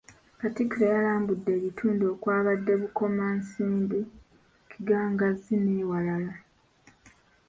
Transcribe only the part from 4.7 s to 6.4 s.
Kigangazzi n’ewalala.